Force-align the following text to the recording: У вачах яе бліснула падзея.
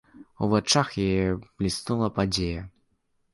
У 0.45 0.47
вачах 0.53 0.87
яе 1.07 1.27
бліснула 1.59 2.09
падзея. 2.17 2.65